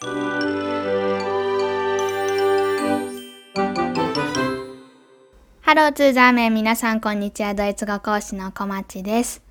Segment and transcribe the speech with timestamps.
[0.00, 0.06] ハ
[5.74, 7.52] ローツーザーメン皆さんこんにちは。
[7.54, 9.42] ドイツ語講師の小町です。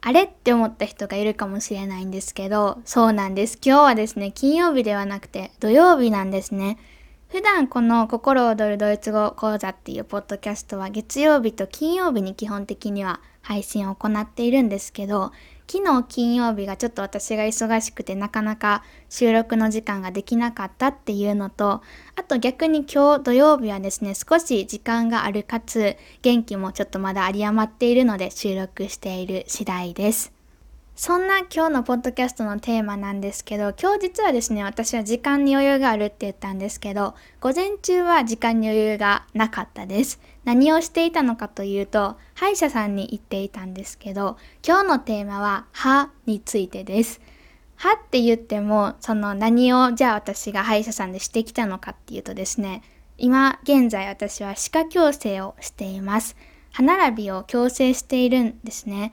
[0.00, 3.58] あれって思った人がいるかもしれないんですけどそうなんです。
[3.62, 6.78] 今日はですね金曜日ではなくて土曜日なんですね。
[7.28, 15.30] 普段この心躍るドイツ語講座っていうポッドキャストは月曜日と金曜日に基本的には配信を行っているんですけど
[15.70, 21.80] 昨日金曜日がちょっと私が忙しくてなかなか収録の時間ができなかったっていうのと
[22.16, 30.32] あと逆に今日土曜日はですね少し時間があるかつ元気もちょっとまだ有り余っているので収録している次第です。
[30.96, 40.20] そんな今日のポッドキャストのテーマなんですけど、今日実はですね、私は時間に余裕があるって言ったんですけど、午前中は時間に余裕がなかったです。
[40.44, 47.20] 何をしていたのかというと、歯医者さんに行っていたんですけど、今日のテーマは歯についてです。
[47.76, 52.82] 歯って言っても、その何をじゃあ私が歯医者さんでしてきたのかっていうとですね、
[53.18, 56.36] 今現在私は歯科矯正をしています。
[56.72, 59.12] 歯並びを矯正しているんですね。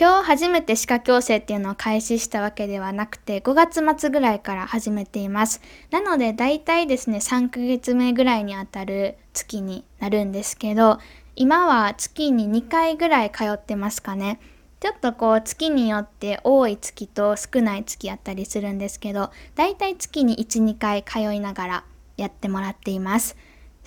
[0.00, 5.60] 今日初めて歯科矯正っていうのを開始したわけではなくて5月末ぐらいから始めています。
[5.90, 11.00] なので大体ですね3ヶ月目ぐらいにあたる月になるんですけど
[11.36, 14.40] 今は月に2回ぐらい通ってますかね。
[14.80, 21.84] ちょっとこう月によって多い月と少ない月あったりするんですけど大体月に1、2回通いながら
[22.16, 23.36] やってもらっています。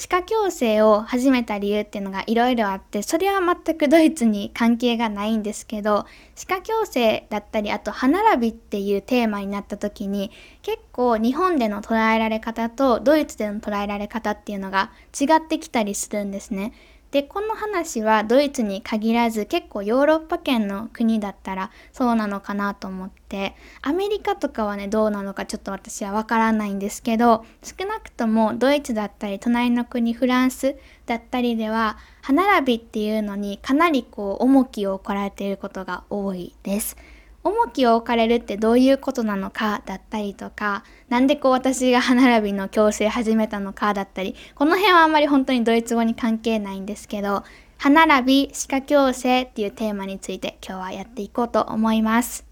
[0.04, 16.74] 歯科矯正を始めた理由っていうのがいろいろあってそれは全くドイツに関係がないんですけど歯科矯正だったりあと歯並びっていうテーマになった時に結構日本での捉えられ方とドイツでの捉えられ方っていうのが違ってきたりするんですね。
[17.14, 30.76] でこの話はドイツに限らず結構ヨーロッパ圏の国だったらそうなのかなと思ってアメリカとかはねどうなのかちょっと私はわからないんですけど少なくともドイツだったり隣の国フランス
[31.06, 36.98] だったりでは歯並びっていうのにかなりこう重きを置かれていることが多いです。
[37.44, 47.44] 重きを置かれるってどういうことなのかだったりとか、なんでこう私が歯並びの矯正始めたのかだったり、この辺はあんまり本当にドイツ語に関係ないんですけど、
[47.78, 52.46] 歯並び、歯科矯正っていうテーマについて今日はやっていこうと思います。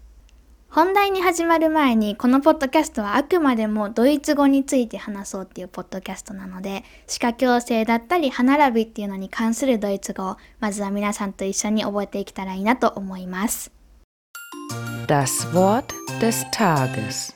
[0.68, 13.81] 本題に始まる前に、このポッドキャストはあくまでもドイツ語について話そうっていうポッドキャストなので、歯科矯正だったり歯並びっていうのに関するドイツ語を、まずは皆さんと一緒に覚えていけたらいいなと思います。
[15.06, 15.84] Das Wort
[16.20, 17.34] des Tages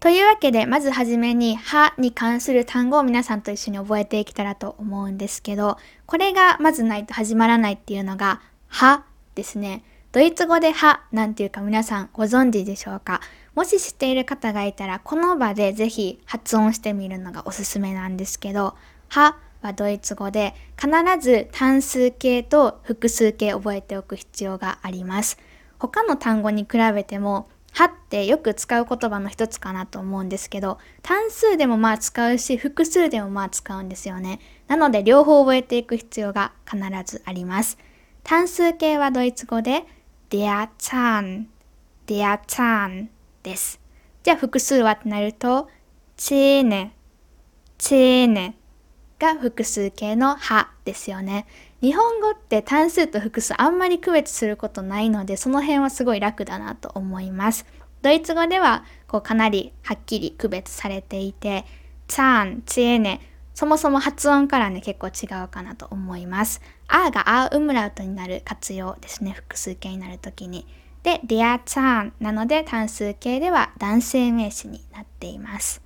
[0.00, 9.82] というわけで、まずはじめに、歯に関する単語を皆さんと一緒に覚えていけたらと思うんですけど、これがまずないと始まらないっていうのが、歯ですね。
[10.12, 13.20] ドイツ語で歯なんていうか皆さんご存知でしょうか？
[13.54, 18.76] もし知っている方がいたら、この場でぜひ発音してみるのがおすすめなんですけど、
[19.08, 25.38] 歯はドイツ語で必ず単数形と複数形覚えておく必要があります。
[25.78, 34.38] 他の単語に比べてもはってよく使う言葉の一つかなと思うんですけど単数でもまあ使うし複数でもまあ使うんですよね。
[34.68, 37.78] なので両方覚えていく必要が必ずあります。
[38.22, 39.84] 単数形はドイツ語で
[40.30, 41.46] der Zahn
[42.06, 43.08] der Zahn
[43.42, 43.80] です。
[44.22, 45.68] じゃあ複数はってなると
[46.16, 46.90] Zähne
[47.78, 48.54] Zähne
[49.18, 51.46] が複数形の歯ですよね。
[51.84, 57.66] 日本語って単数と複数あんまり区別することないのでその辺はすごい楽だなと思います。
[58.00, 61.66] ドイツ語ではこうかなりはっきり区別されていて、
[62.08, 63.20] ツァン、ツエネ、
[63.52, 66.62] そもそも発音からね結構違うかなと思います。
[66.88, 69.32] あがあウムラウトになる活用ですね。
[69.32, 70.66] 複数形になるときに。
[71.02, 75.83] で、ディアツァンなので単数形では男性名詞になっています。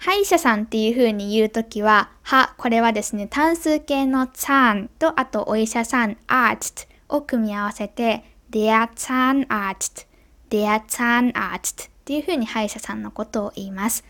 [0.00, 10.06] 歯医者さんっていう風に言うときは、歯、これはですね、単数形のツァンと、あとお医者さん、アーチを組み合わせて、der Zahnarzt,
[10.48, 14.02] der Zahnarzt っていう風に歯医者さんのことを言います。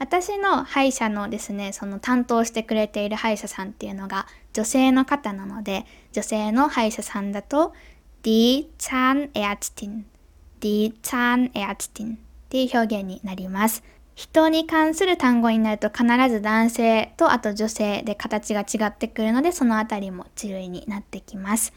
[0.00, 7.72] 私の歯医者のですね、その担当してくれている歯医者さんっていうのが女性の方なので、女性の歯医者さんだと、
[8.24, 10.02] die Zahnärztin,
[10.60, 12.18] die Zahnärztin っ
[12.48, 13.84] ていう表現になります。
[14.16, 21.74] 人に関する単語になると必ず男性とあと女性で形が違ってくるのでそのあたりも注意になってきます。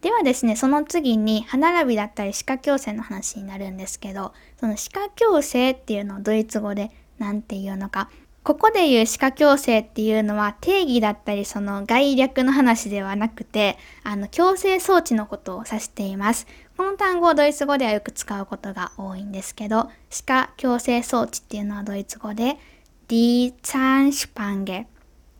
[0.00, 8.08] ではですね、その次に歯並びだったり歯科矯正の話になるんですけど、その歯科矯正っていうのをドイツ語で何て言うのか、
[8.44, 16.46] ここで言う歯科矯正っていうのは定義だったりその概略の話ではなくて、あの矯正装置のことを指しています。
[16.80, 22.56] この単語をドイツ語ではよく使うことが多いんですけど、歯科矯正装置っていうのはドイツ語で、
[23.06, 24.86] Die Zahnspange、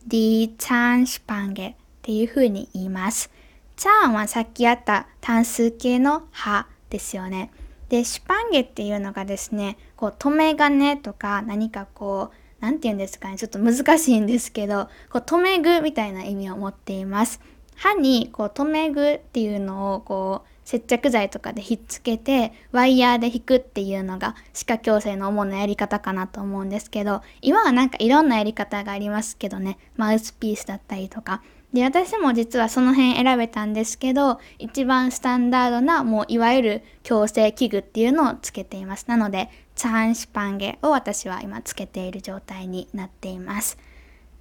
[0.06, 3.30] Die Zahnspange っていう風に言います。
[3.74, 7.50] チャーンはさっきあった単数形の歯ですよね。
[7.88, 17.40] で、シュパンゲっていうのがですね、こう、留め金とか何かこう、なんて言うんですかね、ちょっと難しいんですけど、こう、留め具みたいな意味を持っています。
[17.80, 29.78] 歯にこう留め具っていうのをこう接着剤とかでひっつけてワイヤーで引くっていうのが歯科矯正の主なやり方かなと思うんですけど今はなんかいろんなやり方がありますけどね。
[29.96, 31.42] マウスピースだったりとか。
[31.72, 39.06] で私も実はその辺選べたんですけど一番スタンダードなもういわゆる矯正器具っていうのをつけています。
[39.08, 43.76] なのでチャンシパンゲを私は今つけている状態になっています。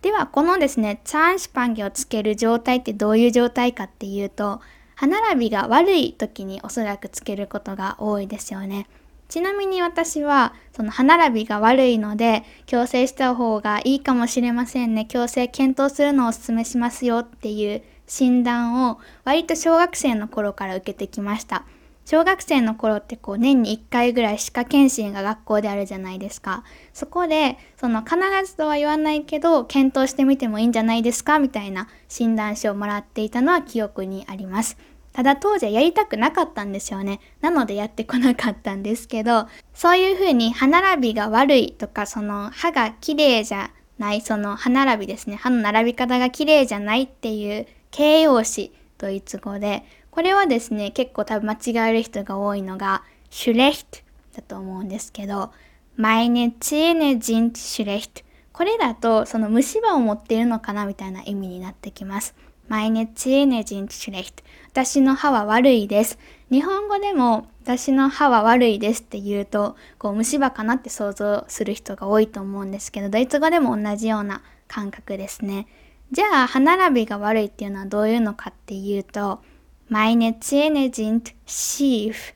[0.03, 4.61] ではこのですね、チャンシパンゲをつける状態ってどういう状態かっていうと、
[4.99, 8.85] 歯並びが悪い時におそらくつけることが多いですよね。
[9.29, 15.07] ちなみに私はその歯並びが悪いので矯正した方がいいかもしれませんね。
[15.09, 21.63] 矯正検討するのをお勧めしますよっていう診断を割と小学生の頃から受けてきました。
[22.09, 26.63] 小学生の頃ってこう年に1回ぐらい歯科検診が学校であるじゃないですか。
[26.91, 34.75] そこで、その必ずとは言わないけど、検討してみてもいいんじゃないですかみたいな診断書をもらっていたのは記憶にあります。
[35.19, 37.19] ただ当時はやりたくなかったんですよね。
[37.41, 45.35] なのでやってこなかったんですけど、そういうふうに歯並びが悪いとか、その歯が綺麗じゃない、その歯並びですね。
[45.35, 53.99] 歯の並び方が綺麗じゃないっていう形容詞、ドイツ語で、これはですね、結構多分間違える人が多いのが、シュレヒト
[54.37, 55.51] だと思うんですけど、
[55.97, 58.23] meine Zähne sind schlecht。
[58.53, 62.35] これだと、その虫歯を持っているのかなみたいな意味になってきます。
[62.69, 64.43] Meine Zähne sind schlecht。
[64.69, 66.19] 私の歯は悪いです。
[66.51, 75.67] 日本語でも私の歯は悪いですって言うと、こう虫歯かなって想像する人が多いと思うんですけど、ドイツ語でも同じような感覚ですね。
[76.11, 79.41] じゃあ、歯並びが悪いっていうのはどういうのかっていうと、
[79.89, 82.33] Meine Zähne sind schief.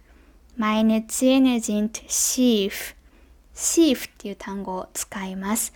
[0.58, 2.96] Meine Zähne sind schief.
[3.56, 5.74] schief っていう単語を使います。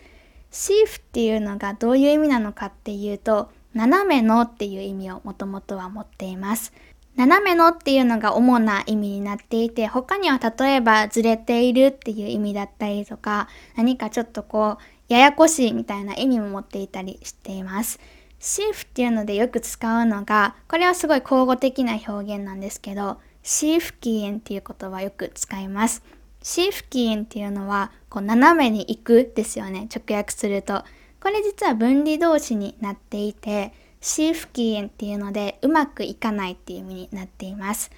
[0.52, 6.74] schief っていうのがどういう意味なのかっていうと、斜めのっていう意味をもともとは持っています。
[7.16, 18.00] 斜めのっていうのが主な意味になっていて、他には例えばずれているっていう意味だったりとか、何かちょっとこう、ややこしいみたいな意味も持っていたりしています。
[18.40, 26.04] シーフっていうのでよく使うのが、これはすごい口語的な表現なんですけど、シーフキーンっていう言葉よく使います。
[26.42, 29.88] シーフキーンっていうのは、こう斜めに行くですよね。
[29.94, 30.84] 直訳すると。
[31.28, 37.92] これ実は分離動詞になっていて、シーフキーエンっていうので、うまくいかないっていう意味になっています。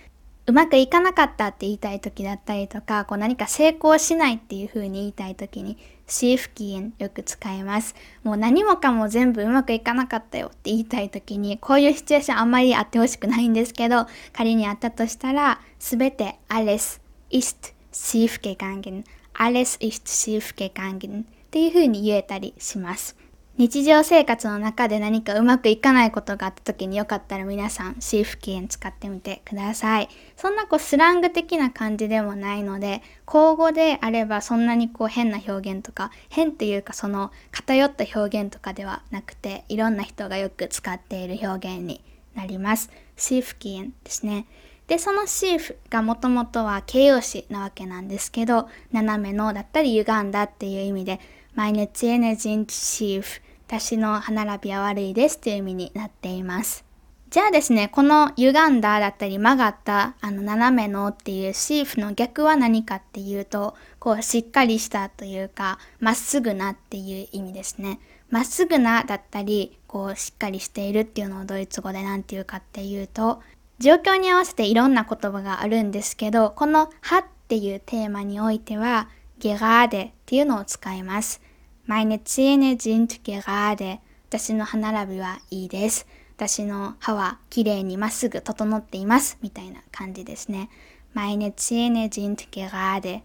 [0.47, 5.77] うまくいかなかったって言いたい時だったりとか、こう何か成功しないっていう風に言いたい時に、
[6.07, 7.93] シーフキーエンよく使います。
[8.23, 16.99] もう何もかも全部うまくいかなかったよって言いたい時に、こういうシチュエーションあんまりあってほしくないんですけど、仮にあったとしたら、すべて alles
[17.29, 19.03] ist schief gegangen。
[19.35, 23.15] alles ist schief gegangen っていう風に言えたりします。
[23.57, 30.09] 日常生活の中で何かうまくいかないことがあった時によかったら皆さんシーフキン使ってみてください。
[30.37, 42.03] そんなこうスラング的な感じでもないので、口語であればそんなにこう変な表現とか、変っていうかその偏った表現とかではなくて、いろんな人がよく使っている表現に
[42.35, 42.91] なります。
[43.17, 44.45] シーフキンですね。
[44.87, 51.19] で、そのシーフがもともとは形容詞なわけなんですけど、斜めのだったり歪んだっていう意味で、
[51.59, 56.85] meine Zähne sind schief 私の歯並びは悪いですという意味になっています。
[57.31, 67.99] じゃあですね、この歪んだだったり曲がったあの斜めのっていうシーフの逆は何かっていうと、こうしっかりしたというか、まっすぐなっていう意味ですね。
[68.29, 73.41] まっすぐなだったり、こうしっかりしているっていうのをドイツ語で何て言うかっていうと、
[73.79, 81.41] 状況に合わせていろんな言葉があるんですけど、この歯っていうテーマにおいては、ゲガーデっていうのを使います。
[81.89, 83.97] Meine Zähne sind gerade.
[84.29, 86.05] 私の歯並びはいいです。
[86.37, 89.39] 私の歯はきれいにまっすぐ整っています。
[89.41, 90.69] みたいな感じですね。
[91.15, 93.21] Meine Zähne sind gerade.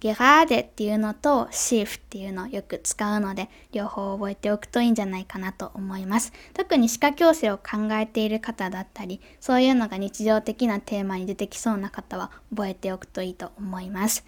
[0.00, 6.32] gerade っていうのと shift っていうのをよく使うので、両方覚えておくといいんじゃないかなと思います。
[6.54, 14.24] 特に歯科矯正を考えている方だったり、そういうのが日常的なテーマに出てきそうな方は覚えておくといいと思います。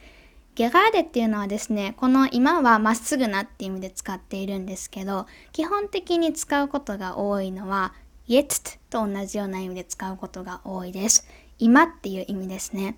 [0.59, 7.95] ゲガーデっていうのはですね、この今はまっすぐなっていう意味で使っているんですけど、基本的に使うことが多いのは、
[8.27, 11.29] jetzt と同じような意味で使うことが多いです。
[11.61, 12.97] 今っていう意味ですね。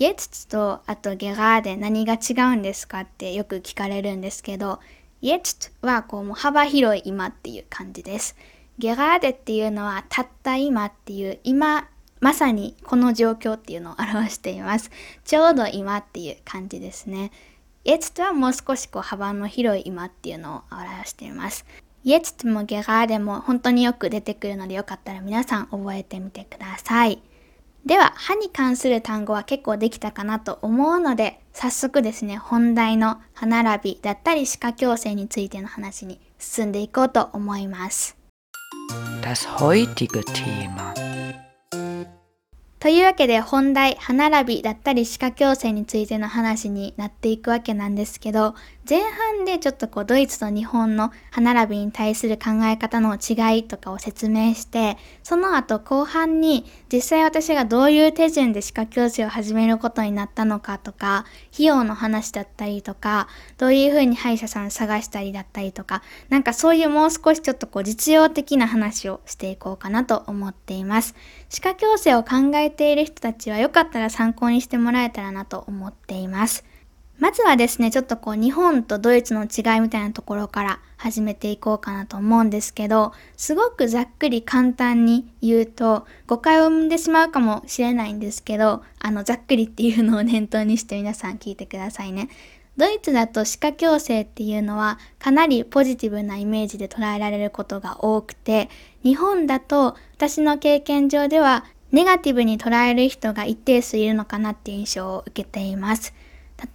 [0.00, 4.80] jetzt とあと gerade 何が違うんですかってよく聞かれるんですけど、
[5.22, 8.34] jetzt はこうもう幅広い今っていう感じです。
[8.80, 11.86] gerade っていうのはたった今っていう今
[12.20, 14.90] まさにこの状況っていうのを表しています。
[15.24, 17.30] ちょうど今っていう感じですね。
[17.84, 21.64] jetzt はもう少しこう幅の広い今っていうのを表しています。
[22.04, 27.22] jetzt も gerade も本当によく出てくるのでよかったら皆さん覚えてみてください。
[27.86, 38.16] では、歯に関する単語は結構できたかなと思うので、早速ですね、本題の歯並びだったり歯科矯正についての話に進んでいこうと思います。
[39.22, 41.07] Das heutige Thema
[42.80, 48.54] というわけで本題、歯並びだったり歯科矯正についての話になっていくわけなんですけど、
[48.88, 63.28] 前半でちょっとこうドイツと日本の歯並びに対する考え方の違いとかを説明して、その後後半に実際私がどういう手順で歯科矯正を始めることになったのかとか、費用の話だったりとか、
[63.58, 71.14] どういうふうに歯医者さん探したりだったりとか、なんかそういうもう少しちょっとこう実用的な話をしていこうかなと思っています。
[71.50, 76.64] 歯科矯正を考えている人たちはよかったら参考にしてもらえたらなと思っています。
[77.18, 92.28] まずはですね、ちょっとこう日本とドイツの違いみたいなところから始めていこうかなと思うんですけど、すごくざっくり簡単に言うと誤解を生んでしまうかもしれないんですけど、あのざっくりっていうのを念頭にして皆さん聞いてくださいね。
[92.76, 98.70] ドイツだと歯科矯正っていうのはかなりポジティブなイメージで捉えられることが多くて、
[99.02, 106.14] 日本だと私の経験上ではネガティブに捉える人が一定数いるのかなっていう印象を受けています。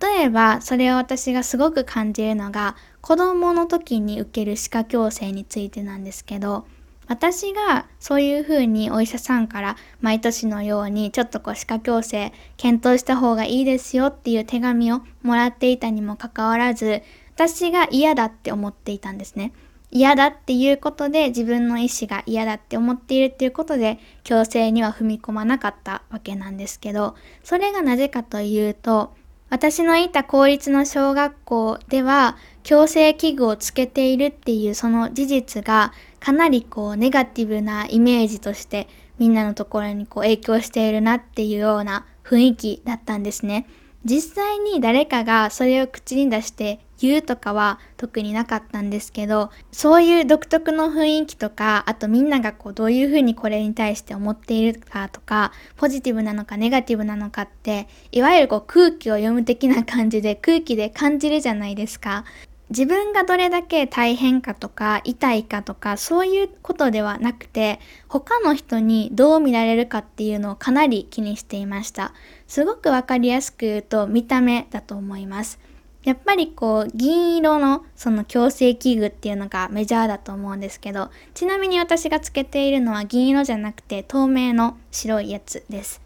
[0.01, 6.65] 例えばそれを私がすごく感じるのが子供の時に受ける歯科矯正についてなんですけど
[7.07, 17.01] 私がそういうふうにお医者さんから毎年のようにちょっとこう歯科矯正検討した方がいいですよっていう手紙をもらっていたにもかかわらず
[17.35, 19.53] 私が嫌だって思っていたんですね。
[19.95, 29.13] 嫌だっていうことで自分の意思が嫌だって思っているっていうことで矯正には踏み込まなかったわけなんですけどそれがなぜかというと
[29.53, 38.87] 私のいた公立の小学校では矯正器具をつけているっていうその事実がかなりこうネガティブなイメージとして
[39.19, 43.67] みんなのところにこう影響しているなっていうような雰囲気だったんですね。
[44.03, 62.25] 実際に誰かがそれを口に出して言うとかは特になかったんですけどそういう独特の雰囲気とかあとみんながこうどういうふうにこれに対して思っているかとかポジティブなのかネガティブなのかっていわゆるこう空気を読む的な感じで空気で感じるじゃないですか。
[62.69, 72.13] 自分がどれだけ大変かとか痛いかとかそういうことではなくて他の人にどう見られるかっていうのをかなり気にしていました
[72.47, 75.59] すごくわかりやすく言うと見た目だと思います
[76.03, 86.01] やっぱりこう銀色のその矯正器具っていうのがメジャーだと思うんですけどちなみに私がつけているのは銀色じゃなくて透明の白いやつです。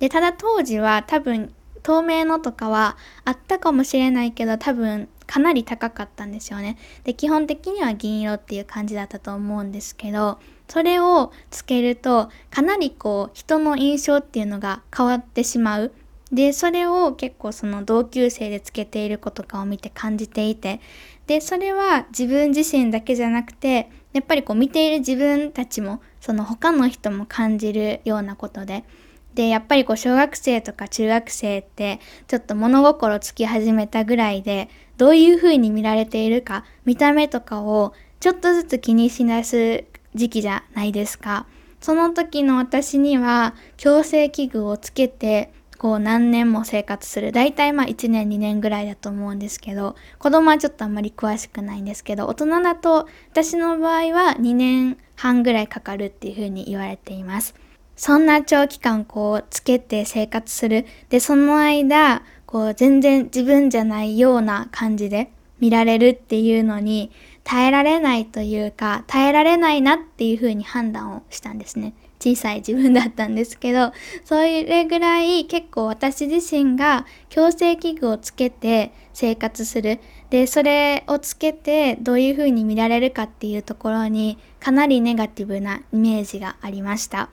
[0.00, 1.52] でただ当時は多分
[1.82, 6.76] 透明のとかはあったかもしれないけど多分かなり高かったんですよね。
[7.04, 10.38] で基本的には銀色っていう感じだったと思うんですけど
[10.68, 15.92] それをつけるとかなりこう人の印象っていうのが変わってしまう。
[16.32, 20.80] でそれを結構その同級生でつけている子とかを見て感じていて
[21.26, 28.84] でそれは自分自身だけじゃなくてやっぱりこう見ている自分たちもその他の人も感じるようなことで
[29.34, 41.46] でやっぱりこう小学生とか中学生ってちょっと物心つき始めたぐらいでどういう風に見られているか見た目とかをちょっとずつ気にしだす時期じゃないですか。
[41.80, 47.32] その時の私には矯正器具をつけてこう何年も生活する。
[47.32, 57.54] 大体まあ1年2年ぐらいだと思うんですけど子供はちょっとあんまり詳しくないんですけど大人だと私の場合は2年半ぐらいかかるっていうふうに言われています。
[57.96, 60.84] そんな長期間こうつけて生活する。
[61.10, 65.30] でその間こう全然自分じゃないような感じで
[65.60, 67.10] 見られるっていうのに
[67.44, 71.94] 耐えられないというか耐えられないなっていうふうに判断をしたんですね。
[72.20, 73.92] 小さい自分だったんですけど
[74.24, 79.98] それぐらい結構私自身が矯正器具をつけて生活する。
[80.30, 87.30] でそれをつけてどういう風に見られるかっていうところにかなりネガティブなイメージがありました。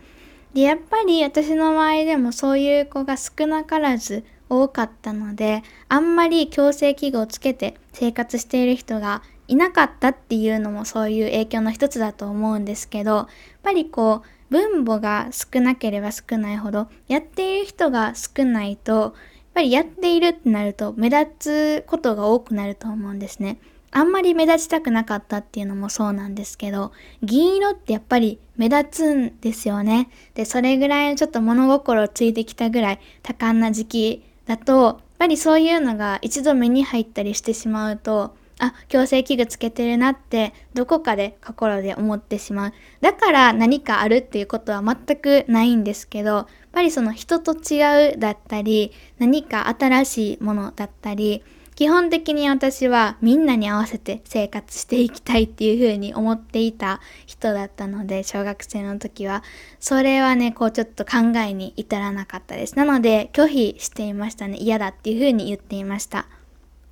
[0.54, 13.28] でやっぱり私の周りでもそういう子が少なからず多かったのであんまり矯正器具をつけて生活している人がいなかったっていうのもそういう影響の一つだと思うんですけどやっ
[13.64, 19.14] ぱりこう分母が少なければ少ないほど、やっている人が少ないと、やっ
[19.54, 23.58] ぱりやっているってなると目立つことが多くなると思うんですね。
[23.92, 26.92] あんまり目立ちたくなかったっていうのもそうなんですけど、
[27.24, 30.10] 銀色ってやっぱり目立つんですよね。
[30.34, 42.74] で、それぐらいのちょっと物心ついてきたぐらい多感な時期だと、やっぱりそういうのが一度目に入ったりしてしまうと、あ、矯正器具つけてるなってどこかで心で思ってしまう。
[43.02, 51.44] だから何かあるっていうことは全くないんですけど、やっぱりその人と違うだったり、何か新しいものだったり、
[51.76, 59.44] 基本的に私はみんなに合わせて生活していきたいっていう風に思っていた人だったので、小学生の時は。
[59.82, 62.78] それはね、こうちょっと考えに至らなかったです。
[62.78, 64.58] なので拒否していましたね。
[64.58, 66.28] 嫌だっていう風に言っていました。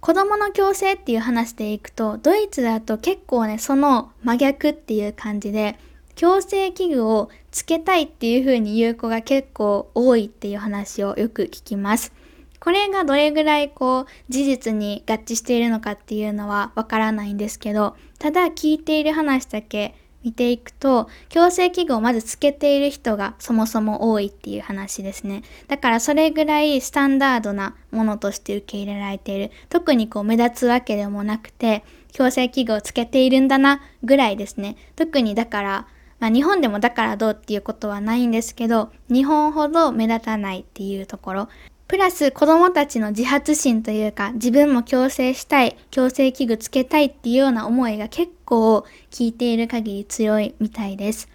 [0.03, 5.79] 子供の矯正っていう話でいくと、ドイツだと結構ね、その真逆っていう感じで、
[6.17, 12.11] 矯正器具をつけたいっていう風に言う子が結構多いっていう話をよく聞きます。
[12.59, 25.43] これがどれぐらいこう事実に合致しているのかっていうのはわからないんですけど、ただ聞いている話だけ見ていくと、矯正器具をまずつけている人がそもそも多いっていう話ですね。
[25.67, 29.51] だからそれぐらいスタンダードなものとして受け入れられている。
[29.69, 34.77] 特にこう目立つわけでもなくて、矯正器具をつけているんだなぐらいですね。
[34.95, 35.87] 特にだから、
[36.19, 41.49] まあ日本でもだからどうっていうことはないんですけど、日本ほど目立たないっていうところ。
[41.87, 51.29] プラス子供たちの自発心というか自分も矯正したい、矯正器具つけたいっていうような思いが結構聞いている限り強いみたいです。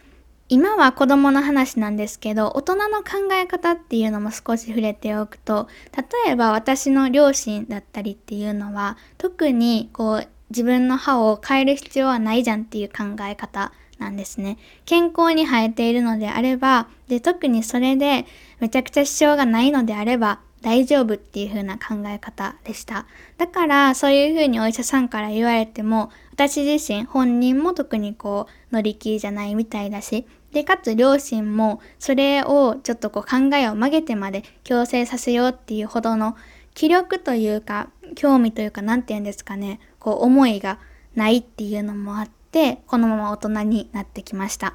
[0.51, 14.57] 今は子供の話なんですけど、大人の考え方っていうのも少し触れておくと、例えば私の両親だったりっていうのは、特にこう自分の歯を変える必要はないじゃんっていう考え方なんですね。
[14.87, 18.25] 健康に生えているのであれば、で、特にそれで
[18.61, 23.07] めちゃくちゃ支障がないのであれば、大丈夫っていう風な考え方でした。
[23.37, 36.37] だからそういう風にお医者さんから言われても私自身本人も特にこう乗り気じゃないみたいだしでかつ両親もそれをちょっとこう考えを曲げてまで強制させようっていうほどの
[36.75, 40.79] 気力というか興味というか何て言うんですかねこう思いが
[41.15, 44.75] ないっていうのもあってこのまま大人になってきました。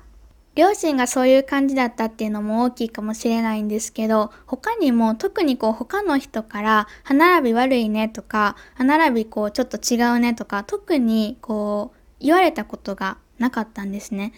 [0.55, 14.31] 両親がそういう感じだったっていうのも大きいかもしれないんですけど、他にも特にこう他の人から歯並び悪いねとか、歯並びこうちょっと違うねとか、特にこう言われたことがなかったんですね。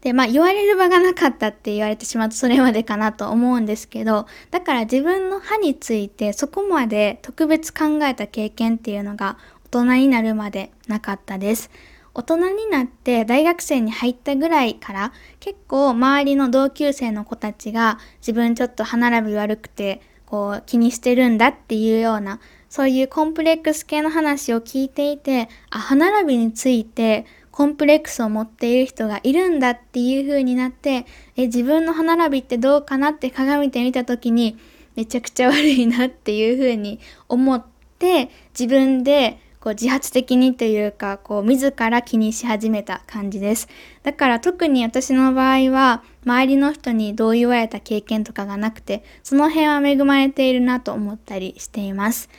[0.00, 11.70] で、まあ言われる場がなかったって言われてしまうとそれまでかなと思うんですけど、だから自分の歯についてそこまで特別考えた経験っていうのが大人になるまでなかったです。
[12.14, 31.04] 大人になって大学生に入ったぐらいから結構周りの同級生の子たちが自分ちょっと歯並び悪くてこう気にしてるんだっていうようなそういうコンプレックス系の話を聞いていてあ歯並びについてコンプレックスを持っている人がいるんだっていう風になって
[31.36, 34.56] え自分の歯並びってどうかなって鏡で見た時に
[34.94, 37.64] めちゃくちゃ悪いなっていう風に思っ
[37.98, 43.68] て自分でこう自発的にというか、こう自ら気にし始めた感じです。
[44.02, 52.30] だから特に私の場合は、周りの人にどう言われた経験とかがなくて、その辺は恵まれているなと思ったりしています。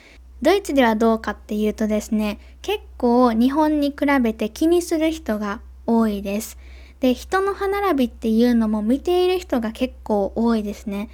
[0.42, 6.58] ドイツではどうかっていうとですね、結構日本に比べて気にする人が多いです。
[6.98, 11.08] で、人の歯並びっていうのも見ている人が結構多いですね。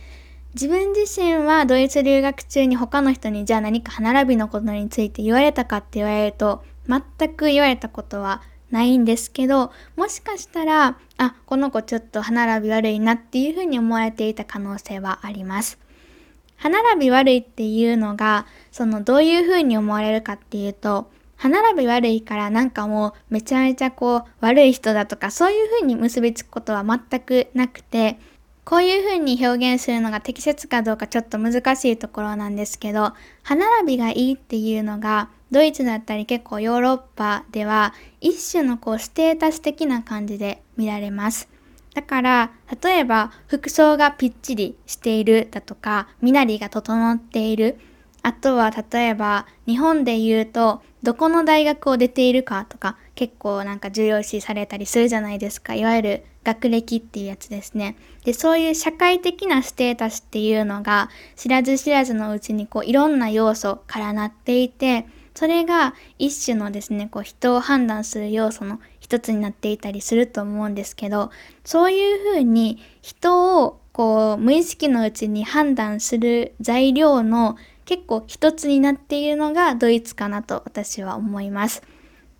[0.61, 8.43] 自分自身はドイツ留学中に他の人にじゃあ何か歯並びのことについて言われたかって言われると全く言われたことは
[8.73, 15.79] ないんですけどもしかしたらあこの子ちょっと歯並び悪いなっていうふうに思われていた可能性はあります。
[16.57, 28.19] 歯並び悪いっていうのがそのどういうふうに思われるかっていうと歯並び悪いからなんかもうめちゃめちゃこう悪い人だとかそういうふうに結びつくことは全くなくて
[28.69, 41.49] こういう風に表現するのが適切かどうかちょっと難しいところなんですけど、歯並びがいいっていうのが、ドイツだったり結構ヨーロッパでは一種のこうステータス的な感じで見られます。
[41.95, 42.51] だから、
[42.83, 47.81] 例えば服装がぴっちりしているだとか、身なりが整っている。
[48.21, 55.75] あとは例えば日本で言うとどこの大学を出ているかとか結構なんか重要視されたりするじゃないですか。
[55.75, 57.97] いわゆる学歴っていうやつですね。
[58.25, 71.31] で、そういう社会的なステータスっていうのが知らず知らずのうちにこういろんな要素からなっていて、それが一種のですね、こう人を判断する要素の一つになっていたりすると思うんですけど、
[71.65, 81.83] そういうふうに人をこう無意識のうちに判断する材料の結構一つになっているのがドイツかなと私は思います。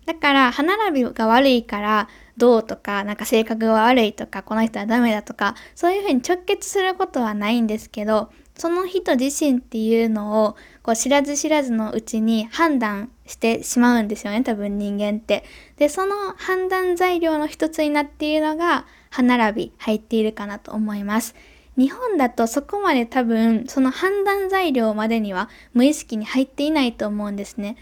[0.09, 15.43] だから歯並びが悪いからどうとか、なんか性格が悪いとか、この人はダメだとか、そういうふうに直結することはないんですけど、その人自身っていうのをこう知らず知らずのうちに判断してしまうんですよね、多分人間って。
[15.77, 21.35] で、その判断材料の一つになっているのが歯並び入っているかなと思います。
[21.77, 27.77] 日本だとそこまで多分その判断材料までには無意識に入っていないと思うんですね。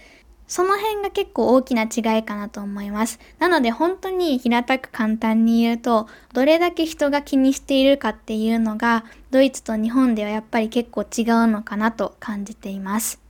[0.47, 3.19] その辺が結構大きな違いかなと思います。
[3.39, 13.26] なので本当に平たく簡単に言うと、どれだけ人が気にしているかっていうのが、ドイツと日本ではやっぱり結構違うのかなと感じています。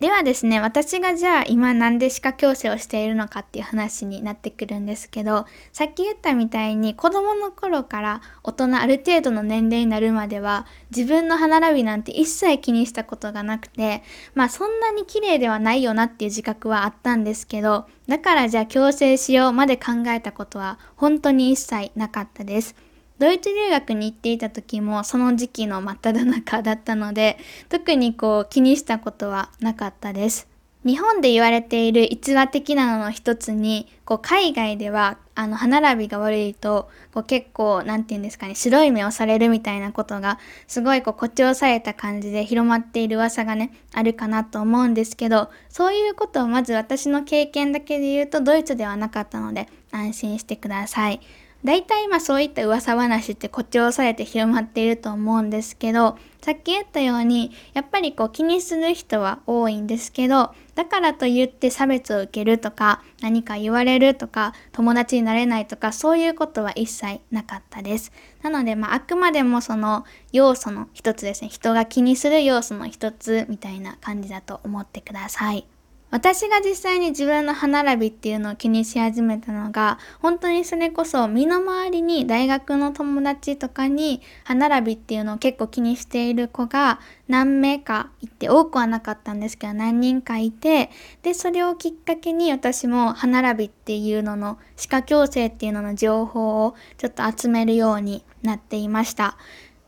[0.00, 14.02] ではですね、私がじゃあ今なんで歯科矯正をしているのかっていう話になってくるんですけど、さっき言ったみたいに子供の頃から大人ある程度の年齢になるまでは自分の歯並びなんて一切気にしたことがなくて、
[14.34, 22.74] まあそんなに綺麗ではないよなっていう自覚はあったんですけど、だからじゃあ矯正しようまで考えたことは本当に一切なかったです。
[23.20, 27.36] ドイツ留学に行っていた時もその時期の真っ只中だったので
[27.68, 30.48] 特にこう気にしたことはなかったです。
[30.86, 51.20] 日本で言われている逸話的なのの一つにこう海外ではあの歯並びが悪いとこう結構何て言うんですかね白い目をされるみたいなことがすごいこう誇張された感じで広まっている噂がねあるかなと思うんですけどそういうことをまず私の経験だけで言うとドイツではなかったので安心してください。
[51.64, 68.10] 大体まあそういった噂話って誇張されて広まっていると思うんですけど、さっき言ったように、やっぱりこう気にする人は多いんですけど、だからといって差別を受けるとか、何か言われるとか、友達になれないとか、そういうことは一切なかったです。
[68.42, 71.48] なので、まあ、あくまでもその要素の一つですね。
[71.50, 75.66] 人が気にする要素の一つみたいな感じだと思ってください。
[76.10, 90.90] 私が実際に自分の歯並びっていうのを気にし始めたのが、本当にそれこそ身の回りに大学の友達とかに歯並びっていうのを結構気にしている子が何名かいて、多くはなかったんですけど何人かいて、
[91.22, 99.36] で、それをきっかけに私も歯並びっていうのの歯科矯正っていうのの情報をちょっと集めるようになっていました。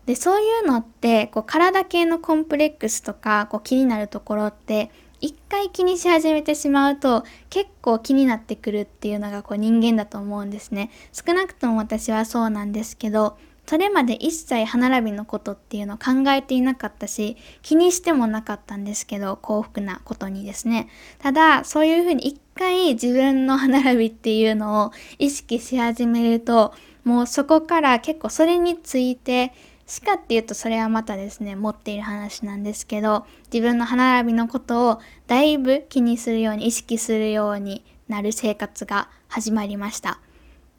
[0.05, 4.89] で、そういうのって、こう体系のコンプレックスとか、こう気になるところって、
[5.23, 10.91] 一回気にし始めてしまうと結構気になってくるっていうのがこう人間だと思うんですね。
[11.13, 20.89] 少なくとも私はそうなんですけど、それまで一切歯並びのことっていうのを考えていなかったし、気にしてもなかったんですけど、幸福なことにですね。
[21.19, 26.73] ただ、そういうふうに一回自分の歯並びっていうのを意識し始めると、
[27.05, 29.53] もうそこから結構それについて
[29.85, 40.19] 歯科っていうとそれはまたですね持っている話なんですけど自分の歯並びのことをだいぶ気にするように意識するようになる生活が始まりました。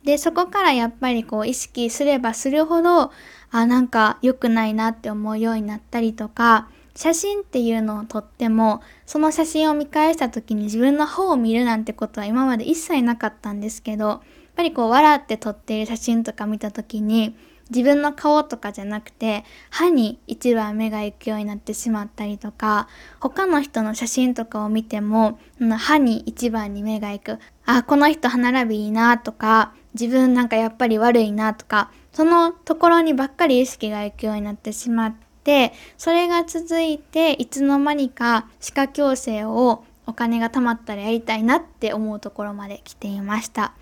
[0.05, 3.11] でそこからやっぱりこう意識すればするほど
[3.51, 14.21] あなんか良くないなって思うようになったりとか写真っていうのを撮ってもその写真を見返した時に自分の方を見るなんてことは今まで一切なかったんですけどやっ
[14.57, 17.35] ぱりこう笑って撮っている写真とか見た時に
[17.75, 22.89] 自分の顔とかじゃなくて歯に一番目が行くようになってしまったりとか
[23.21, 25.39] 他の人の写真とかを見ても
[25.79, 43.75] 歯に一番に目が行くあこの人歯並びいいなとか自分なんかやっぱり悪いなとかそのところにばっかり意識が行くようになってしまってそれが続いていつの間にか歯科矯正をお金が貯まったらやりたいなって思うところまで来ていました。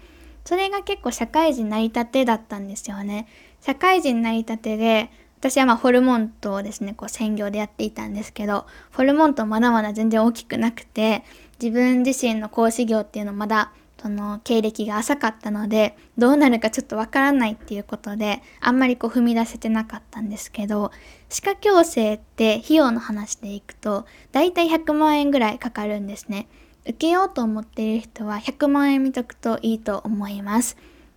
[0.44, 3.26] それが結構社会人成り立てだったんですよね。
[3.62, 11.24] 社会人成り立てで、私はまあホルモンとをですね、こう専業でやっていたんですけど、ホルモンとまだまだ全然大きくなくて、
[11.62, 13.72] 自分自身の講師業っていうのまだ
[14.02, 20.90] その経歴が浅かったのでどうなるかちょっとわからないっていうことであんまりこう踏み出せてなかったんですけど
[21.28, 26.48] 歯科矯正って費用の話でいくとだいたい100万円ぐらいかかるんですね。
[26.84, 30.76] 受けようと思っている人は100万円見とくといいと思います。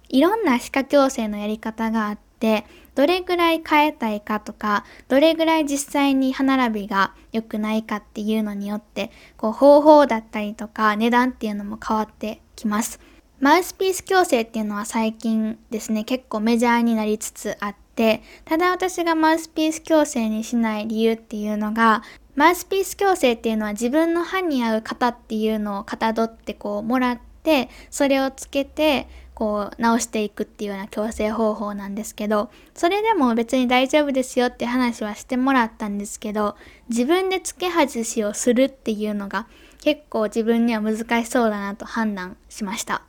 [0.10, 13.00] いろんな歯科矯正のやり方があって、どれぐらい変えたいかとか、どれぐらい実際に歯並びが良くないかっていうのによって、こう方法だったりとか値段っていうのも変わってきます。
[13.40, 22.02] マウスピース矯正っていうのは最近ですね、結構メジャーになりつつあって、ただ私がマウスピース矯正にしない理由っていうのが、
[22.36, 36.56] マウスピース矯正っていうのは自分の歯に合う型っていうのをかたどってこうもらって、それをつけてこう直していくっていうような矯正方法なんですけどそれでも別に大丈夫ですよって話はしてもらったんですけど
[36.90, 39.46] 自分で付け外しをするっていうのが
[39.84, 43.04] 結構自分には難しそうだなと判断しました。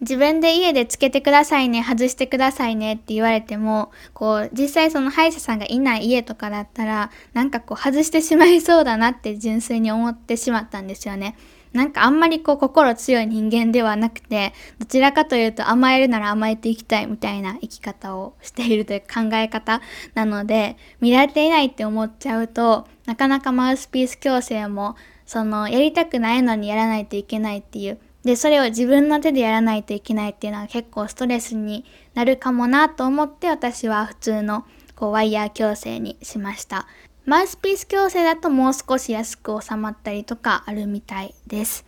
[0.00, 11.36] 自分で家でつけてくださいね、外してくださいねって言われても、こう、実際その歯医者さんがいない家とかだったら、なんかこう外してしまいそうだなって純粋に思ってしまったんですよね。
[11.72, 19.80] なんかあんまりこう心強い人間ではなくて、どちらかというと甘えるなら甘えていきたいみたいな生き方をしているという考え方
[20.14, 36.86] なので、見られていないって思っちゃうと、なかなかマウスピース矯正も、そのやりたくないのにやらないといけないっていうで、それを自分の手でやらないといけないっていうのは結構ストレスになるかもなと思って私は普通のこうワイヤー矯正にしました。
[37.28, 41.84] マウスピース矯正だともう少し安く収まったりとかあるみたいです。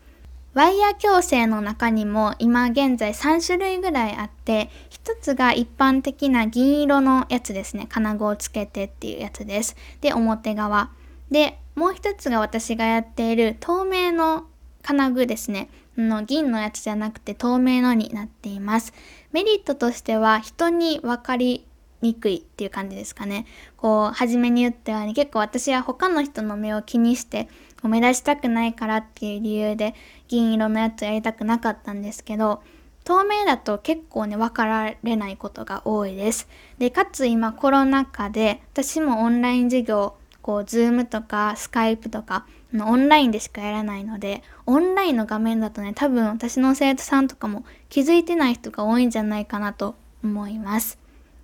[0.53, 10.91] ワイヤー矯正の中にも今現在3種類ぐらいあって一つが一般的な銀色のやつですね金具をつけてっていうやつですで表側
[11.31, 14.45] でもう一つが私がやっている透明の
[14.83, 18.93] 金具ですねの銀のやつじゃなくて透明のになっています。
[19.33, 21.67] メリットとしては人に分かり
[22.03, 23.47] にくいっていう感じですかね。
[23.77, 27.49] こう、初めに言ったように結構私は他の人の目を気にして
[27.83, 29.95] 目立ちたくないからっていう理由で
[30.29, 32.63] 銀色のやつやりたくなかったんですけど、
[33.05, 36.49] 透明だと結構ね、分かられないことが多いです。
[36.79, 42.47] で、かつ今コロナ禍で私もオンライン授業、こう、ズームとかスカイプとか
[42.79, 50.99] オンラインでしかやらないので、オンラインの画面だとね、多分私の生徒さんとかも気づいてない人が多いんじゃないかなと思います。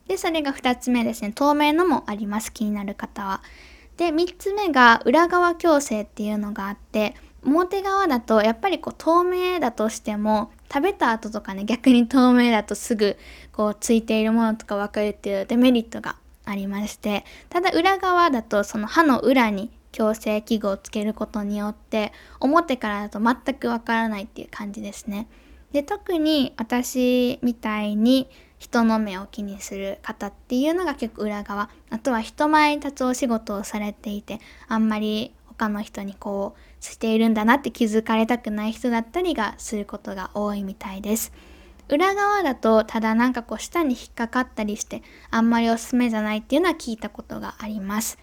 [0.08, 1.32] で、それが2つ目ですね。
[1.32, 2.52] 透明のもあります。
[2.52, 3.42] 気になる方は。
[3.96, 7.14] で、3つ目が裏側矯正っていうのがあって、
[7.46, 13.16] 表側だとやっぱりこう透明だとしても食べた後とかね逆に透明だとすぐ
[13.52, 25.26] こうついているものとか分かるっていうデメリットがありましてただ裏側だとその歯の裏に矯正器具をつけることによって表からだと全くわからないっていう感じですね。
[25.72, 41.32] で特に私みたいに人の目を気にする方っていうのが結構裏側あとは人前に立つお仕事をされていてあんまり他の人にこうしているんだなって気づかれたくない人だったりがすることが多いみたいです。
[41.88, 48.18] 裏側だとただなんかこう舌に引っかかったりしてあんまりおすすめじゃないっていうのは聞いたことがあります。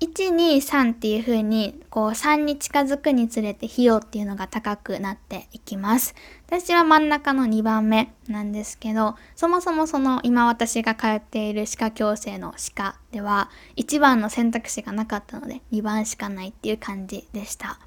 [0.00, 6.14] 123っていう風にこう3に近づくにつれて費用っていうのが高くなっていきます。
[6.46, 17.78] 私は真ん中の2番目なんですけど、そもそもその今私が通っている歯科矯正の歯科では1番の選択肢がなかったので2番しかないっていう感じでした。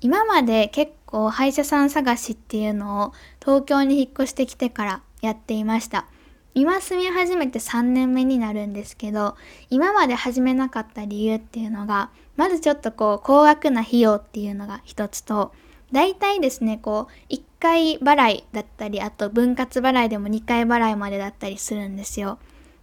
[0.00, 6.06] 今まで結構歯医者さん探しっていうのを東京に引っ越してきてからやっていました。
[6.54, 9.36] 今住み始めて3年目になるんですけど
[9.70, 15.52] 今まで始めなかった理由っていうのがまずちょっとこう高額な費用っていうのが一つと
[15.92, 22.38] 大体ですねこう1回払いだったりあと分割払いでも2回払いまでだったりするんですよ。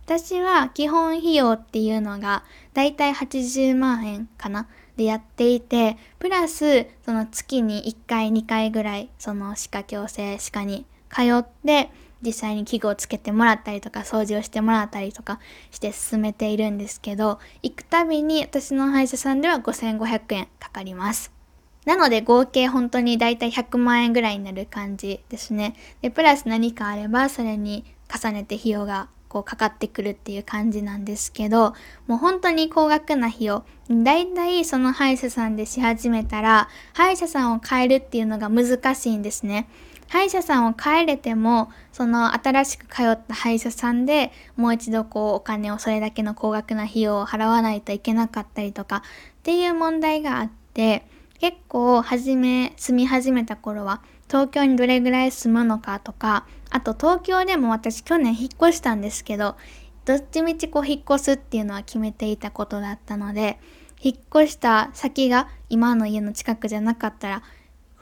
[0.05, 15.39] 私は基本費用っていうのが大体80万円かなでやっていてプラスその月に1回2回ぐらいその歯科矯正歯科に通って実際に器具をつけてもらったりとか掃除をしてもらったりとか
[15.71, 21.31] して進めているんですけど行くたびに私の歯医者さんでは5500円かかります。
[21.85, 25.75] なので合計本当にだいたい100万円ぐらいになる感じですね。
[26.01, 31.73] でプラス何かあればそれに重ねて費用がこうかかってくるっていう感じなんですけど
[32.07, 33.63] もう本当に高額な費用。
[33.89, 39.69] だいたいその歯医者さんでし始めたら歯医者さんを変えるっていうのが難しいんですね。
[40.07, 49.01] 歯医者さんを変えれてもその新しく通った歯医者さんでもう一度こうお金をそれだけの高額な費用を払わないといけなかったりとかっ
[49.43, 51.05] ていう問題があって
[51.39, 59.55] 結構初め住み始めた頃は東京にどれぐらい住むのかとかあと東京でも私去年引っ越したんですけど
[60.05, 63.59] どっちみちこう引っ越すっていうのは決めていたことだったので
[64.01, 67.43] 引っ越した先が今の家の近くじゃなかったら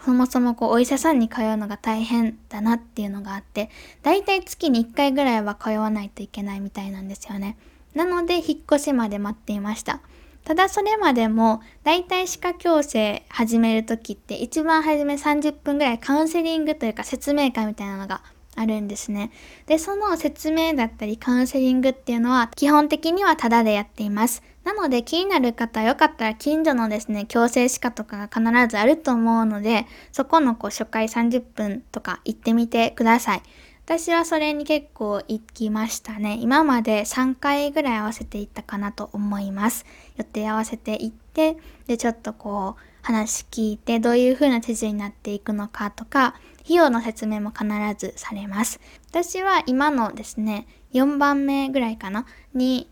[0.05, 3.71] そもそもこうお医者さんに通うのが大変だなっていうのがあって、
[4.03, 7.57] だいたい月に1回ぐらいは通わないといけないみたいなんですよね。
[7.95, 10.01] なので引っ越しまで待っていました。
[10.43, 18.21] ただそれまでも、だいたい歯科矯正始める時って一番初め30分ぐらいカウンセリングというか説明会みたいなのが
[18.55, 19.31] あるんですね。
[19.65, 24.43] で、その説明だったりカウンセリングっていうのは基本的にはタダでやっています。
[24.65, 33.43] なので気になる方よかったら近所のですね、矯正歯科とかが必ずあると思うので、そこのこう初回30分とか行ってみてください。
[33.86, 36.39] 私はそれに結構行きましたね。
[36.41, 39.86] 今まで3回ぐらい合わせていったかなと思います。
[40.17, 48.80] 予定合わせていって、で、ちょっとこう、話聞いて、どういう風な手順になっていくのかとか、費用の説明も必ずされます。
[49.12, 52.25] 私は今のですね、4番目ぐらいかな、
[52.56, 52.89] に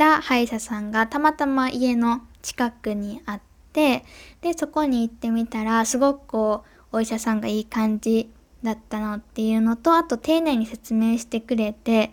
[0.00, 3.40] た歯医者さんがたまたま家の近くにあっ
[3.74, 4.02] て、
[4.40, 8.30] で、そこに行ってみたら、すごくこう、お医者さんがいい感じ
[8.62, 12.12] だったのっていうのと、あと丁寧に説明してくれて、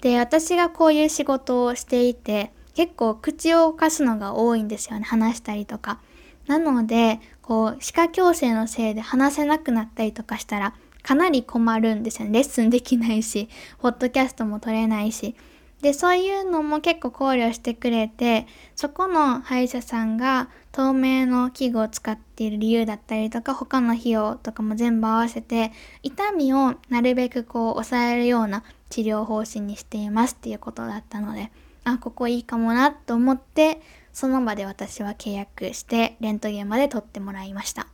[0.00, 5.04] で、私がこういう仕事をしていて、結構口を動かすのが多いんですよね。
[5.04, 6.00] 話したりとか。
[6.48, 10.74] なので、こう、歯科矯正のせいで話せなくなったりとかしたら、
[11.04, 12.32] かなり困るんですよね。
[12.32, 13.48] レッスンできないし、
[13.78, 15.36] ポッドキャストも取れないし。
[15.82, 31.52] で、そういうのも結構考慮してくれて、そこの歯医者さんが透明の器具を使っている理由だったりとか、他の費用とかも全部合わせて、痛みをなるべくこう抑えるような治療方針にしていますっていうことだったので、
[31.84, 33.80] あ、ここいいかもなと思って、
[34.12, 37.86] その場で私は契約してレントゲンまで取ってもらいました。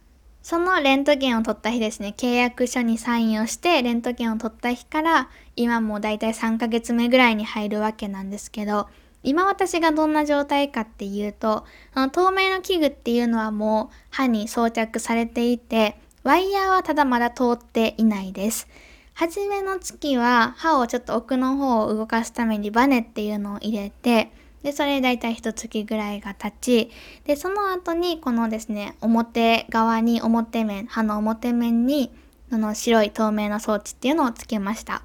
[0.45, 8.87] そのレントゲンを取った日ですね、契約書にサインをしてレントゲンを取った日から今もうだいたい3ヶ月目ぐらいに入るわけなんですけど、
[9.23, 18.69] 今私がどんな状態かっていうと、あの透明の器具っていうのはもう歯に装着されていて、ワイヤーはただまだ通っていないです。
[19.15, 24.31] はじめの月は歯をちょっと奥の方を動かすためにバネっていうのを入れて、
[24.65, 26.91] で、それ大体一月ぐらいが経ち、
[27.25, 32.11] で、その後にこのですね、表側に表面、歯の表面に、
[32.51, 35.03] その白い透明な装置っていうのをつけました。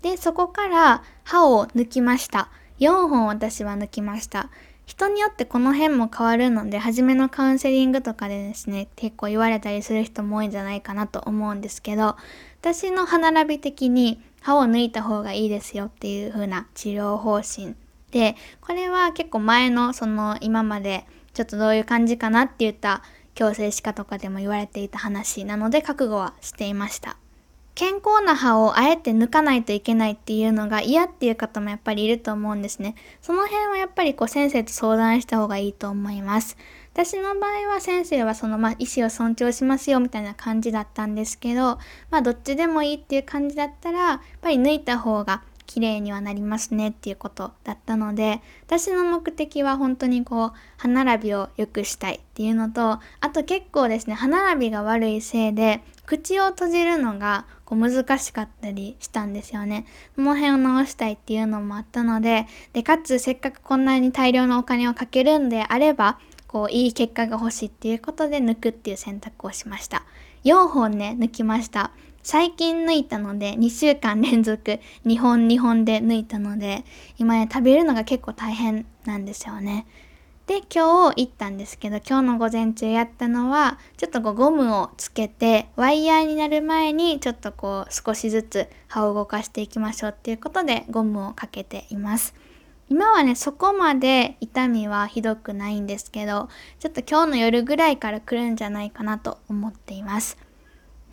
[0.00, 2.48] で、そこから歯を抜きました。
[2.80, 4.48] 4本私は抜きました。
[4.86, 12.16] 人によってこの辺も変わるので、初めのカウンセリングとかでですね、結構言われたりする人も多いんじゃないかなと思うんですけど、
[12.62, 17.76] 私の歯並び的に歯を抜いた方がいいですよっていう風な治療方針
[18.16, 23.02] で、これは結構前のその今までちょっとどういう感じかなって言った
[23.34, 27.18] 矯正歯科とかでも言われていた話なので覚悟はしていました。
[27.74, 32.94] 健康な歯をあえて抜かないといけないっていうのが嫌っていう方もやっぱりいると思うんですね。
[33.20, 36.56] その辺はやっぱりこう先生と相談した方がいいと思います。
[36.94, 41.78] 私の場合は先生はそのまあ意思を尊重しますよみたいな感じだったんですけど、
[42.10, 59.86] まあどっちでもいいっていう感じだったら、やっぱり抜いた方が綺麗にはなりますねっていうことだったので私の目的は本当にこう歯並びを良くしたいっていうのとあと結構ですね歯並びが悪いせいで口を閉じるのがこう難しかったりしたんですよね。
[60.14, 70.04] その辺を直したいっていうのもあったのででかつせっかくこんなに大量のお金をかけるんであればこういい結果が欲しいっていうことで抜くっていう選択をしました。
[70.44, 71.90] 4本ね抜きました。
[72.26, 76.84] 最近抜いたので、2週間連続2本2本で抜いたので、
[77.18, 79.86] 今ね、食べるのが結構大変なんですよね。
[80.48, 92.34] で、今日行ったんですけど、今日の午前中やったのは、ちょっとこうゴムをつけて、ワイヤーになる前に、ちょっとこう少しずつ歯を動かしていきましょうっていうことで、ゴムをかけています。
[92.88, 96.48] 今はね、そこまで痛みはひどくないんですけど、
[96.80, 100.45] ちょっと今日の夜ぐらいから来るんじゃないかなと思っています。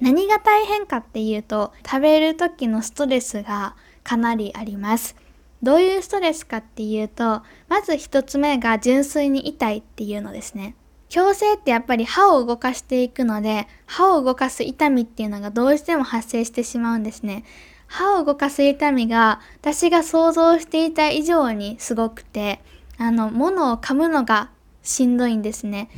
[0.03, 5.15] 何が大変かっていうと食べる時のストレスがかなりあります。
[5.61, 10.75] どういうストレスかっていうとまず一つ目が純粋に痛いっていうのですね。
[11.07, 17.45] 矯正ってやっぱり歯を動かしていくので歯を動かす痛みっていうのがどうしても発生してしまうんですね。
[17.87, 22.61] 歯を動かす痛みが私が想像していた以上にすごくて
[22.97, 24.49] あの物を噛むのが
[24.81, 25.89] しんどいんですね。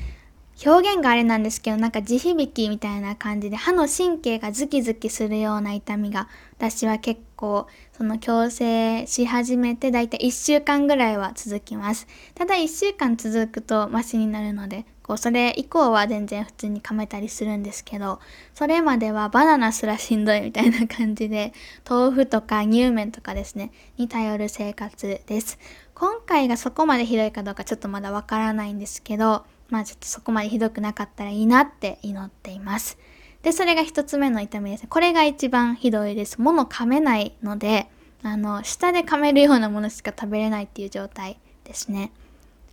[0.63, 12.07] 表現があれなんですけどなんか地響きみたいな感じで歯の神経がズキズキするような痛みが私は結構その矯正し始めてだいたい1週間ぐらいは続きます。
[12.35, 18.19] ただ1週間続くとマシになるのでこうそれ以降は全然普通に噛めたりするんですけど
[18.53, 21.53] それまではバナナすらしんどいみたいな感じで
[21.87, 25.59] 豆腐とか乳麺とかですねに頼る生活です。
[25.93, 32.97] 今回がそこまでひどいかどうかちょっとまだわからないんですけどまあちょっとそこまでひどくなかったらいいなって祈っています。
[33.41, 34.87] で、それが一つ目の痛みですね。
[34.89, 36.41] これが一番ひどいです。
[36.41, 37.87] 物噛めないので、
[38.23, 42.11] あの、下で噛めるようなものしか食べれないっていう状態ですね。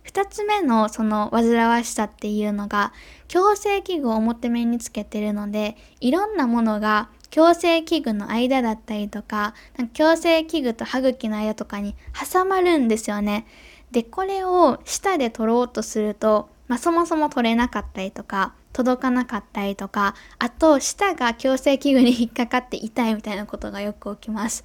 [0.01, 2.91] 二つ目のその煩わしさっていうのが、
[3.27, 11.95] 矯正器具を表面につけてるので、いろんなものが矯正器具の間だったりとか、か矯正器具と歯茎の間とかに
[12.31, 13.47] 挟まるんですよね。
[13.91, 24.63] で、これを舌で取ろうとすると、まあ、そもそも取れなかったりとか届かなかったりとか、あと舌が矯正器具に引っかかって痛いみたいなことがよく起きます。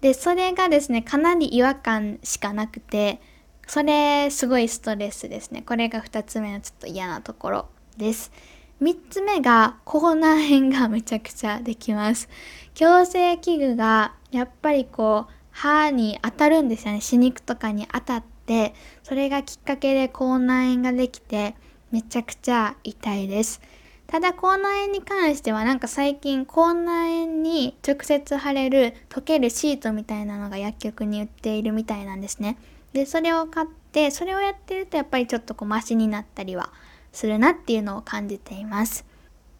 [0.00, 3.20] で、それがですね、かなり違和感しかなくて、
[3.66, 5.62] それすごいストレスですね。
[5.62, 8.30] これが2つ目のちょっと嫌なところです。
[8.82, 12.28] 3つ目が口内炎がめちゃくちゃできます。
[12.74, 17.00] 矯正器具がやっぱりこう歯に当たるんですよね。
[17.00, 18.74] 歯肉とかに当たって、
[19.10, 21.56] それがきっかけで口内炎ができて
[21.90, 23.60] めちゃくちゃ痛いです。
[24.06, 32.56] ただ口内炎に関してはなんか最近口内炎に直接貼れる溶けるシートみたいなのが薬局に売っているみたいなんですね。
[32.92, 36.70] で、それを買って、それをやってるとやっぱりちょっとこうマシになったりは
[37.10, 39.04] するなっていうのを感じています。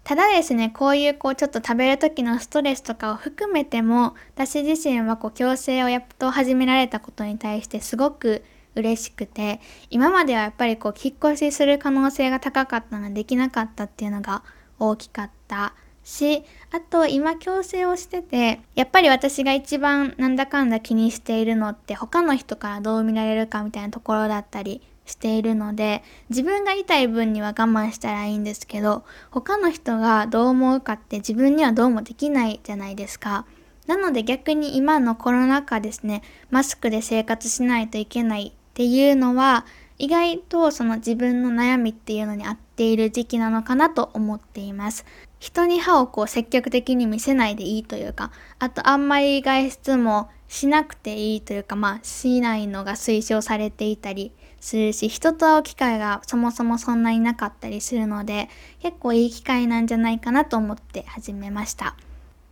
[0.04, 8.44] ただですね、こういうこうちょっと食べる時のストレスとかを含めても、私自身はこう矯正をやっと始められたことに対してすごく
[8.74, 9.60] 嬉しくて、
[9.90, 14.42] 今まではやっぱりこう引っ越しする可能性が高かったのでできなかったっていうのが
[14.78, 33.44] 大きかったし、あと今矯正をしてて、やっぱり私が一番なんだかんだ気にしているのって他の人からどう見られるかみたいなところだったりしているので、自分が痛い分には我慢したらいいんですけど、他の人がどう思うかって自分にはどうもできないじゃないですか。
[33.86, 39.66] なので逆に今のコロナ禍ですね、マスクで生活しないといけないっていうのは、
[39.98, 45.04] 意外とその自分の悩みっていうのに合っている時期なのかなと思っています。
[45.38, 58.48] 人に歯をこう積極的に見せないでいいというか、あとあんまり外出もしなくていいというか、まあしないのが推奨されていたりするし、人と会う機会がそもそもそんなになかったりするので、
[58.80, 61.94] 結構いい機会なんじゃないかなと思って始めました。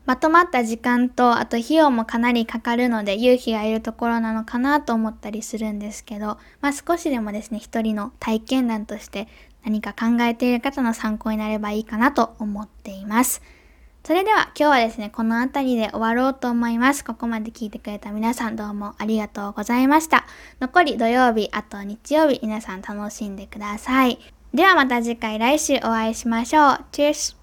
[0.09, 9.29] まとまった時間と、あと費用もかなりかかるので勇気がいるところなのかなと思ったりするんですけど、まあ少しでもですね、一人の体験談として
[9.67, 13.43] 何か考えている方の参考になればいいかなと思っています。
[14.03, 17.05] それでは今日はですね、この辺りで終わろうと思います。
[17.05, 20.25] ここまで聞いてくれた皆さんどうもありがとうございました。
[20.59, 24.19] 残り土曜日、あと日曜日、皆さん楽しんでください。
[24.55, 26.85] ではまた次回来週お会いしましょう。
[26.93, 27.38] チュース